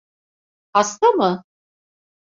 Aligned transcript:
Hasta 0.73 1.11
mı? 1.11 1.43